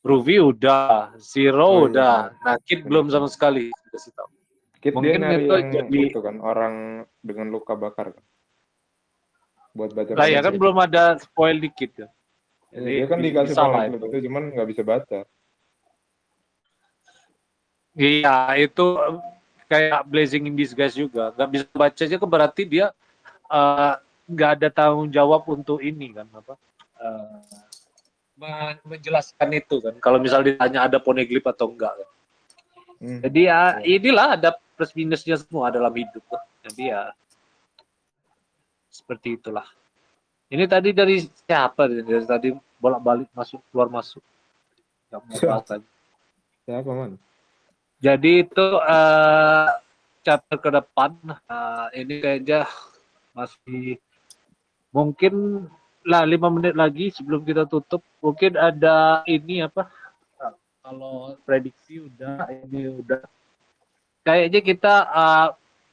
[0.01, 2.15] Ruby udah, Zero Oh, iya, udah,
[2.47, 4.29] nah Kit belum sama sekali dikasih tahu.
[4.79, 8.25] Kit Mungkin dia itu jadi- itu kan orang dengan luka bakar kan.
[9.75, 10.11] Buat baca.
[10.15, 12.09] Nah ya kan belum ada spoil dikit ya.
[12.73, 14.07] Iya, dia kan dikasih lah komik itu.
[14.07, 15.19] itu cuman nggak bisa baca.
[17.99, 18.87] Iya itu
[19.67, 22.87] kayak blazing in disguise juga nggak bisa baca aja kan berarti dia
[23.51, 23.95] eh,
[24.29, 26.55] nggak ada tanggung jawab untuk ini kan apa
[28.37, 32.09] men- menjelaskan itu kan kalau misal ditanya ada poneglyph atau enggak kan.
[32.99, 33.21] Hmm.
[33.25, 36.43] jadi ya inilah ada plus minusnya semua dalam hidup kan.
[36.69, 37.03] jadi ya
[38.93, 39.67] seperti itulah
[40.53, 44.23] ini tadi dari siapa dari tadi bolak balik masuk keluar masuk
[45.09, 45.81] nggak mau bahas.
[46.69, 47.17] Siapa man?
[47.99, 49.69] Jadi itu eh
[50.21, 51.17] chapter ke depan
[51.49, 52.69] eh, ini kayaknya
[53.33, 53.97] masih
[54.99, 55.65] mungkin
[56.03, 58.03] lah lima menit lagi sebelum kita tutup.
[58.19, 59.87] Mungkin ada ini apa?
[60.83, 63.23] Kalau prediksi udah ini udah.
[64.27, 65.49] Kayaknya kita eh,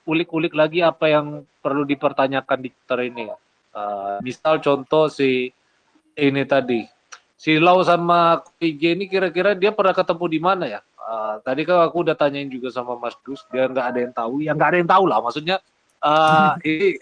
[0.10, 3.30] ulik-ulik lagi apa yang perlu dipertanyakan di chapter ini
[3.76, 5.52] Eh, misal contoh si
[6.16, 6.88] ini tadi.
[7.36, 10.80] Si Lau sama PG ini kira-kira dia pernah ketemu di mana ya?
[11.06, 14.34] Uh, tadi kan aku udah tanyain juga sama Mas Dus, dia nggak ada yang tahu.
[14.42, 15.60] Ya nggak ada yang tahu lah, maksudnya
[16.02, 16.98] uh, ini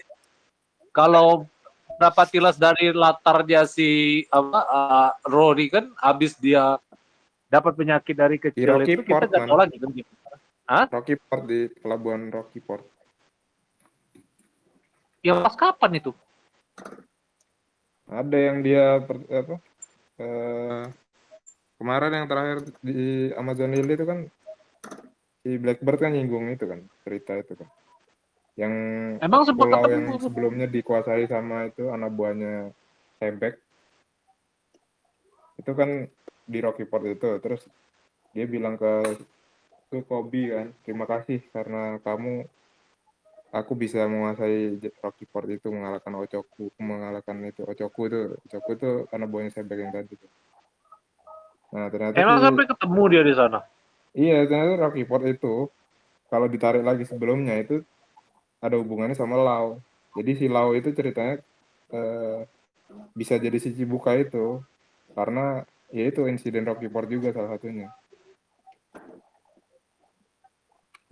[0.90, 1.46] kalau
[1.98, 6.78] dapat tilas dari latarnya si apa uh, Rory kan, habis dia
[7.48, 9.48] dapat penyakit dari kecil Rocky itu kita Port, nggak kan?
[9.48, 10.12] tahu lagi kan gitu.
[10.90, 12.84] Rocky Port di pelabuhan Rocky Port.
[15.24, 16.12] Ya pas kapan itu?
[18.04, 19.56] Ada yang dia per- apa?
[20.14, 20.84] eh,
[21.80, 24.18] kemarin yang terakhir di Amazon Lily itu kan
[25.42, 27.68] si Blackbird kan nyinggung itu kan cerita itu kan.
[28.54, 28.74] Yang
[29.18, 32.70] Emang sempat pulau yang sebelumnya dikuasai sama itu anak buahnya
[33.18, 33.54] Sebek
[35.54, 36.10] itu kan
[36.44, 37.62] di Rocky Port itu terus
[38.34, 39.16] dia bilang ke
[39.88, 42.44] ke Kobe kan terima kasih karena kamu
[43.54, 49.30] aku bisa menguasai Rocky Port itu mengalahkan Ochoku mengalahkan itu Ochoku itu Ochoku itu anak
[49.30, 50.30] buahnya Sebek yang tadi tuh.
[51.70, 53.58] nah ternyata Emang si- sampai ketemu dia di sana?
[54.14, 55.70] Iya, ternyata Rocky Port itu
[56.30, 57.82] kalau ditarik lagi sebelumnya itu
[58.64, 59.76] ada hubungannya sama Lau.
[60.16, 61.36] Jadi si Lau itu ceritanya
[61.92, 62.40] eh,
[63.12, 64.64] bisa jadi si Cibuka itu
[65.12, 67.92] karena ya itu insiden Rocky Port juga salah satunya.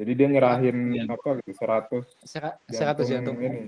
[0.00, 1.04] Jadi dia nyerahin Iya.
[1.12, 3.60] apa gitu 100 Sera- Seratus jantung jantung.
[3.60, 3.62] ini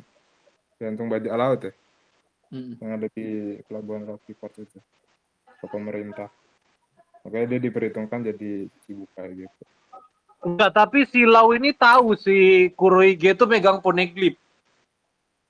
[0.81, 1.73] jantung bajak laut ya
[2.51, 2.73] Mm.
[2.81, 3.27] yang ada di
[3.67, 4.79] pelabuhan Rocky Port itu
[5.61, 6.31] ke pemerintah.
[7.23, 9.63] Makanya dia diperhitungkan jadi Cibuka gitu.
[10.45, 14.37] Enggak, tapi si Lau ini tahu si Kurohige itu megang poneglyph.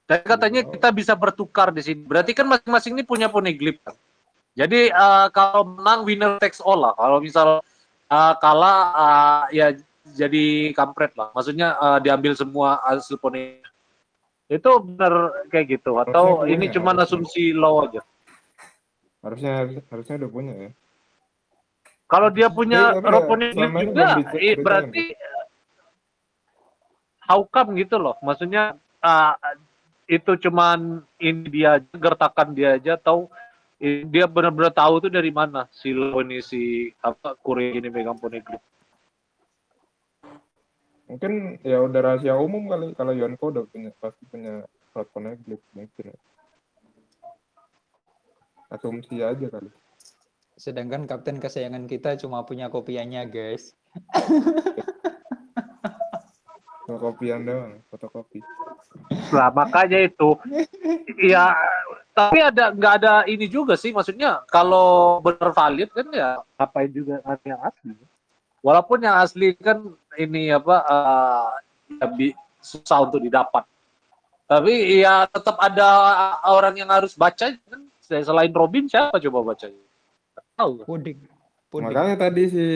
[0.07, 0.71] Dan katanya Oh.
[0.71, 2.07] kita bisa bertukar di sini.
[2.07, 3.83] Berarti kan masing-masing ini punya poneglyph.
[3.83, 3.99] kan?
[4.55, 6.95] Jadi eh, kalau menang winner takes all lah.
[6.95, 7.49] Kalau misal
[8.07, 9.67] eh, kalah eh, ya
[10.15, 11.35] jadi kampret lah.
[11.35, 13.67] Maksudnya eh, diambil semua hasil poneglyph.
[14.47, 18.05] Itu benar kayak gitu atau Harusnya ini punya, cuma asumsi Lau aja?
[19.25, 20.71] Harusnya harusnya udah punya ya.
[22.05, 25.05] Kalau dia punya tapi roh ya, ini juga, eh, berarti
[27.25, 28.15] how come gitu loh?
[28.21, 29.35] Maksudnya ah,
[30.05, 33.33] itu cuman ini dia aja, gertakan dia aja atau
[33.81, 38.63] eh, dia benar-benar tahu tuh dari mana si ini si apa Kure ini megang poneglyph.
[41.09, 46.13] Mungkin ya udah rahasia umum kali kalau Yonko udah punya pasti punya road poneglyph mungkin
[46.13, 46.19] ya.
[48.73, 49.71] Asumsi aja kali.
[50.65, 53.77] Sedangkan kapten kesayangan kita cuma punya kopiannya, guys.
[56.89, 58.41] Fotokopian doang, fotokopi.
[59.29, 60.37] Lah makanya itu
[61.21, 61.53] ya
[62.17, 67.21] tapi ada nggak ada ini juga sih maksudnya kalau benar valid kan ya ngapain juga
[67.25, 67.97] ada yang asli.
[68.65, 69.85] Walaupun yang asli kan
[70.17, 71.49] ini apa eh,
[72.01, 73.69] ya bi- susah untuk didapat.
[74.49, 75.89] Tapi ya tetap ada
[76.49, 79.84] orang yang harus baca kan selain Robin siapa coba bacanya?
[80.55, 80.87] Tahu.
[80.87, 81.19] Puding.
[81.69, 81.87] Puding.
[81.91, 82.67] Makanya tadi si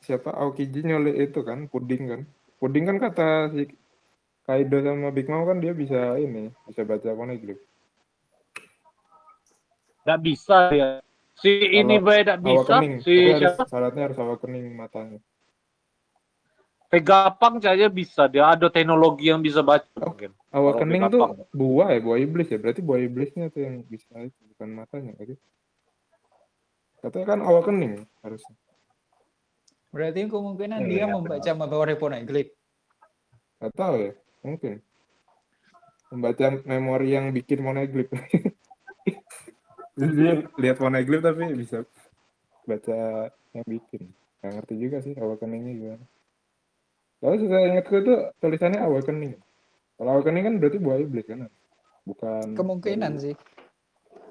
[0.00, 2.20] siapa Aokiji nyulik itu kan, puding kan.
[2.56, 3.68] Puding kan kata si
[4.44, 7.60] Kaido sama Big Mom kan dia bisa ini, bisa baca poneglyph.
[10.04, 10.88] Nggak bisa ya.
[11.34, 12.72] Si ini Kalau baik nggak bisa.
[12.76, 13.62] Awakening, Si tapi harus, siapa?
[13.66, 15.20] syaratnya harus awakening matanya.
[16.92, 18.28] Pegapang saja bisa.
[18.30, 20.12] Dia ada teknologi yang bisa baca Oh.
[20.14, 20.30] mungkin.
[20.54, 22.58] Awakening Kalau tuh buah ya, buah iblis ya.
[22.60, 24.14] Berarti buah iblisnya tuh yang bisa
[24.54, 25.34] bukan matanya tadi.
[27.04, 28.56] Katanya kan awakening harusnya.
[29.92, 32.50] Berarti kemungkinan Iya, dia iya, membaca memori poneglyph.
[33.60, 34.80] Gak tahu ya, mungkin.
[36.08, 38.08] Membaca memori yang bikin moneglyph.
[40.00, 41.84] Jadi dia lihat moneglyph tapi bisa
[42.64, 44.10] baca yang bikin.
[44.40, 46.06] Gak ngerti juga sih awakeningnya gimana.
[47.20, 49.36] Kalau saya ingatku tuh tulisannya awakening.
[50.00, 51.46] Kalau awakening kan berarti buah iblis kan?
[52.04, 53.34] Bukan Kemungkinan dari, sih.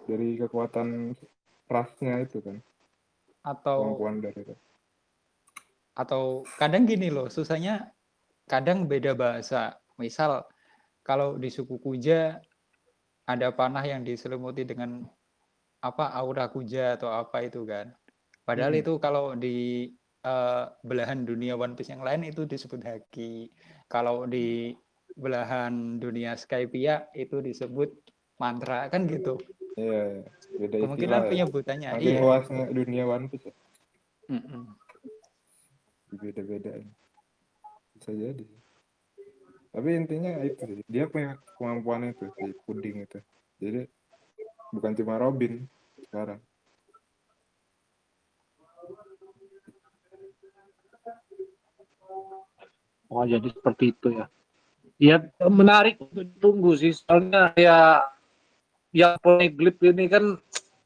[0.09, 1.13] dari kekuatan
[1.69, 2.57] rasnya itu kan,
[3.43, 4.55] Atau kemampuan dari itu.
[5.93, 7.93] atau kadang gini loh, susahnya
[8.49, 9.77] kadang beda bahasa.
[10.01, 10.43] Misal
[11.05, 12.41] kalau di suku Kuja
[13.29, 15.05] ada panah yang diselimuti dengan
[15.83, 17.91] apa aura kuja atau apa itu kan.
[18.47, 18.81] Padahal Hmm.
[18.83, 19.87] itu kalau di
[20.23, 23.51] eh, belahan dunia One Piece yang lain itu disebut haki.
[23.91, 24.71] Kalau di
[25.13, 27.91] belahan dunia Skypiea itu disebut
[28.39, 29.37] mantra kan gitu.
[29.75, 31.29] Iya, beda istilah Kemungkinan ya.
[31.29, 32.19] penyebutannya Makin iya.
[32.21, 33.55] luasnya dunia One Piece ya.
[34.31, 34.63] Mm-mm.
[36.13, 36.71] beda-beda
[37.97, 38.45] bisa jadi
[39.73, 43.19] tapi intinya itu sih dia punya kemampuan itu si puding itu
[43.57, 43.89] jadi
[44.71, 45.65] bukan cuma Robin
[46.07, 46.39] sekarang
[53.13, 54.25] Oh jadi seperti itu ya.
[54.97, 56.97] Ya menarik untuk ditunggu sih.
[56.97, 58.01] Soalnya ya
[58.93, 60.37] yang poneglyph ini kan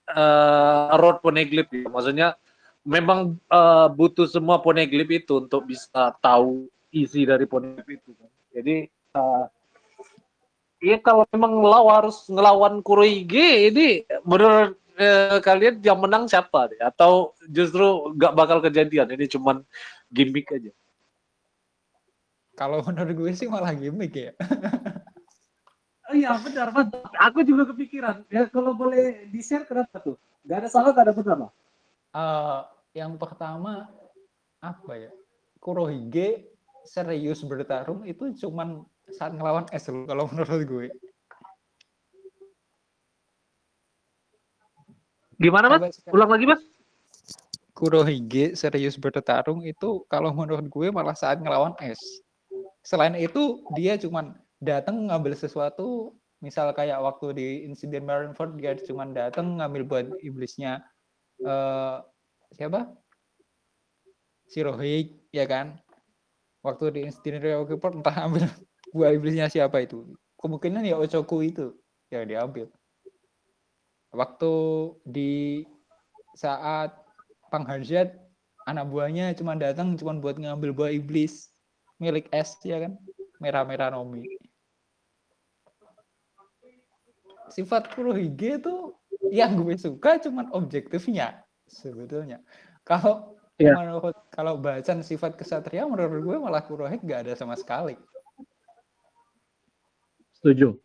[0.07, 1.91] eh road poneglyph ya.
[1.91, 2.27] Maksudnya
[2.87, 8.11] memang eh, butuh semua poneglyph itu untuk bisa tahu isi dari poneglyph itu.
[8.15, 8.31] kan.
[8.55, 9.45] Jadi eh,
[10.81, 14.79] ya kalau memang ngelawan harus ngelawan Kurohige ini menurut
[15.45, 16.81] kalian yang menang siapa deh?
[16.81, 19.13] Atau justru nggak bakal kejadian?
[19.13, 19.61] Ini cuman
[20.09, 20.73] gimmick aja.
[22.57, 24.33] Kalau menurut gue sih malah gimmick ya.
[26.07, 27.03] Oh iya benar benar.
[27.27, 28.23] Aku juga kepikiran.
[28.31, 30.15] Ya kalau boleh di share kenapa tuh?
[30.47, 31.51] Gak ada salah, gak ada benar lah.
[32.15, 32.59] Eh,
[33.03, 33.91] yang pertama
[34.63, 35.11] apa ya?
[35.59, 36.47] Kurohige
[36.87, 40.87] serius bertarung itu cuman saat ngelawan loh kalau menurut gue.
[45.37, 45.99] Gimana mas?
[46.07, 46.63] Ulang lagi mas?
[47.75, 51.99] Kurohige serius bertarung itu kalau menurut gue malah saat ngelawan es.
[52.81, 59.13] Selain itu dia cuman datang ngambil sesuatu, misal kayak waktu di insiden Marineford dia cuman
[59.13, 60.85] datang ngambil buat iblisnya
[61.41, 61.97] eh
[62.53, 62.93] siapa?
[64.47, 65.77] Shirohige ya kan?
[66.63, 68.47] Waktu di insiden Ryokiport entah ambil
[68.95, 70.07] buah iblisnya siapa itu.
[70.39, 71.73] Kemungkinan ya Ochoku itu
[72.13, 72.69] yang diambil.
[74.13, 74.53] Waktu
[75.03, 75.65] di
[76.37, 76.95] saat
[77.49, 78.13] Pangharjat
[78.67, 81.49] anak buahnya cuma datang cuma buat ngambil buah iblis
[82.03, 82.93] milik es ya kan
[83.39, 84.36] merah-merah Nomi
[87.51, 88.75] sifat Kurohige itu
[89.33, 92.41] yang gue suka cuman objektifnya sebetulnya
[92.87, 93.73] kalau Iya.
[93.73, 97.97] menurut kalau bacaan sifat kesatria menurut gue malah Kurohige gak ada sama sekali
[100.37, 100.77] Setuju.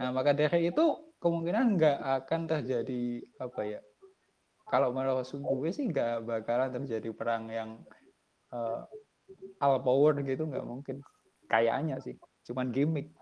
[0.00, 0.84] Nah, maka dari itu
[1.20, 3.80] kemungkinan nggak akan terjadi apa ya?
[4.66, 7.84] Kalau menurut gue sih nggak bakalan terjadi perang yang
[8.50, 8.80] eh,
[9.60, 11.04] all power gitu nggak mungkin.
[11.52, 12.16] Kayaknya sih,
[12.48, 13.12] cuman gimmick.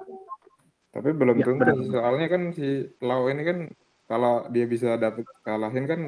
[0.94, 1.76] Tapi belum Ya, tentu benar.
[1.82, 1.90] sih.
[1.90, 2.68] soalnya kan si
[3.02, 3.58] Lau ini kan
[4.06, 6.00] kalau dia bisa dapet kalahin kan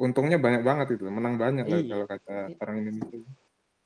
[0.00, 1.90] untungnya banyak banget itu menang banyak lah Iya.
[1.92, 3.18] kalau kata orang Indonesia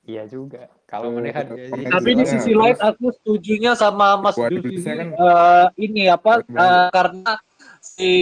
[0.00, 0.64] Iya juga.
[0.88, 5.12] Kalau melihat gaji konteks Tapi di Iya, sisi lain aku setujunya sama Mas ini kan-
[5.12, 7.32] eh, ini apa eh, karena
[7.84, 8.12] si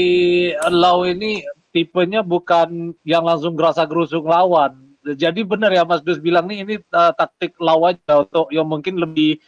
[0.74, 4.74] Lau ini tipenya bukan yang langsung gerasa gerusuk lawan.
[5.06, 8.98] Jadi benar ya Mas Dus bilang nih ini eh, taktik Lau aja untuk yang mungkin
[8.98, 9.38] lebih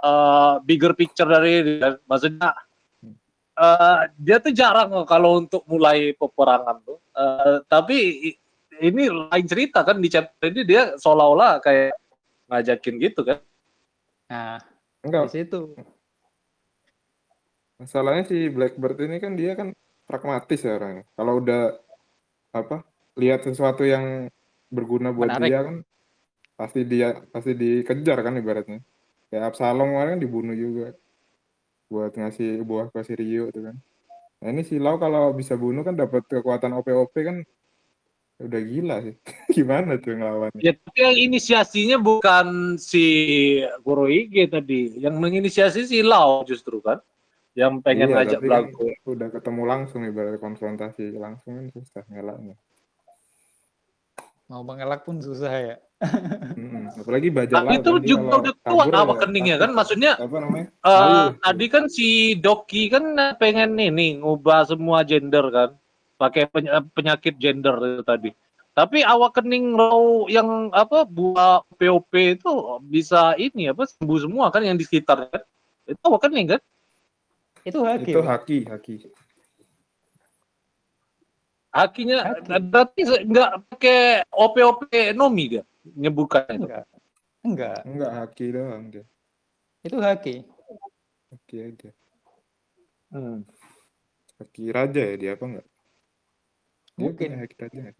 [0.00, 1.96] eh, bigger picture dari dia.
[2.08, 2.50] maksudnya
[3.56, 6.98] eh, dia tuh jarang kalau untuk mulai peperangan tuh.
[7.12, 7.96] Eh, tapi
[8.80, 11.94] ini lain cerita kan di chapter ini dia seolah-olah kayak
[12.48, 13.38] ngajakin gitu kan.
[14.30, 15.74] Nah, di enggak situ.
[17.80, 19.72] masalahnya si Blackbird ini kan dia kan
[20.04, 21.80] pragmatis ya orangnya kalau udah
[22.52, 22.84] apa
[23.16, 24.28] lihat sesuatu yang
[24.68, 25.48] berguna buat Menarik.
[25.48, 25.76] dia kan
[26.60, 28.84] pasti dia pasti dikejar kan ibaratnya
[29.30, 30.92] kayak Absalom kemarin kan dibunuh juga
[31.90, 33.76] buat ngasih buah ke si Rio itu kan.
[34.40, 37.36] Nah ini si Lau kalau bisa bunuh kan dapat kekuatan OP-OP kan
[38.40, 39.14] udah gila sih.
[39.56, 43.04] Gimana tuh ngelawan Ya, tapi yang inisiasinya bukan si
[43.84, 46.98] Kurohige tadi, yang menginisiasi si Lau justru kan,
[47.52, 48.64] yang pengen Iya, ngajak tapi kan
[49.04, 52.56] udah ketemu langsung ibarat konfrontasi langsung kan susah ngelaknya.
[54.48, 55.76] Mau mengelak pun susah ya.
[56.00, 56.96] Mm-mm.
[56.96, 61.36] apalagi baja Tapi itu juga udah keluar awakeningnya kan, maksudnya apa namanya eh, Ayo.
[61.44, 63.04] tadi kan si Doki kan
[63.36, 65.70] pengen ini ngubah semua gender kan,
[66.16, 68.30] pakai peny- penyakit gender itu tadi.
[68.72, 74.80] Tapi awakening Lau yang apa buah POP itu bisa ini apa sembuh semua kan yang
[74.80, 75.42] di sekitar kan,
[75.84, 76.60] itu awakening kan?
[77.60, 78.08] Itu haki.
[78.08, 78.94] itu haki haki
[81.70, 82.66] Hakinya Haki.
[82.66, 86.66] berarti nggak pakai OP-OP Nomi dia ngebuka itu?
[86.66, 86.86] Enggak.
[87.40, 87.78] Enggak.
[87.88, 89.04] Enggak haki doang dia.
[89.80, 90.44] Itu haki.
[91.32, 91.90] Haki aja.
[93.10, 93.42] Hmm.
[94.38, 95.66] haki raja ya dia apa enggak?
[96.94, 97.28] Dia mungkin.
[97.42, 97.92] haki raja ya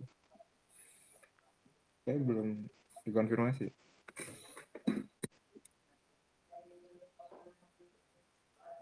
[2.11, 2.67] saya belum
[3.07, 3.71] dikonfirmasi.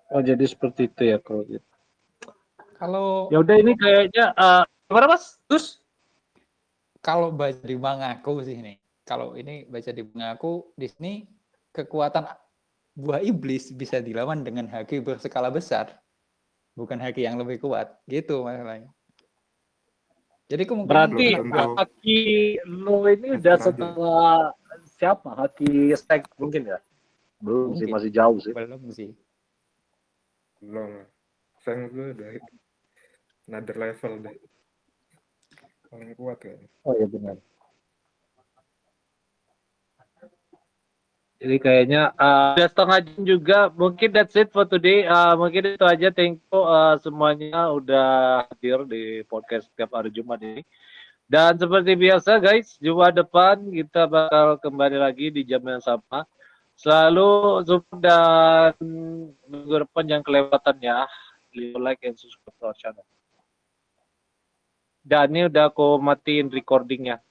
[0.08, 1.68] Oh jadi seperti itu ya kalau gitu.
[2.80, 5.36] Kalau ya udah ini kayaknya uh, gimana mas?
[5.44, 5.76] Terus
[7.04, 11.12] kalau baca di mangaku sih nih kalau ini baca di mangaku di sini
[11.72, 12.28] kekuatan
[12.92, 15.96] buah iblis bisa dilawan dengan haki berskala besar,
[16.76, 18.92] bukan haki yang lebih kuat, gitu masalahnya.
[20.48, 21.28] Jadi kemungkinan berarti.
[21.76, 22.20] Haki
[22.68, 24.52] lo ini udah setelah
[25.00, 25.32] siapa?
[25.36, 26.78] Haki Stack mungkin ya?
[27.40, 27.94] Belum sih Mungkin.
[27.96, 28.52] masih jauh sih.
[28.52, 29.10] belum sih.
[30.58, 31.06] belum
[31.62, 32.28] Sang gue udah
[33.46, 34.36] another level deh
[35.88, 37.36] paling kuat kayaknya Oh iya benar.
[41.38, 43.58] Jadi kayaknya uh, setengah jam juga.
[43.70, 45.06] Mungkin that's it for today.
[45.06, 46.10] Uh, mungkin itu aja.
[46.10, 48.08] Thank you uh, semuanya udah
[48.50, 50.66] hadir di podcast setiap hari Jumat ini.
[51.30, 56.26] Dan seperti biasa guys, Jumat depan kita bakal kembali lagi di jam yang sama.
[56.74, 58.74] Selalu support dan
[59.46, 61.06] minggu depan jangan kelewatan ya.
[61.54, 63.06] Leave like and subscribe to our channel.
[65.06, 67.22] Dan ini udah aku matiin recordingnya.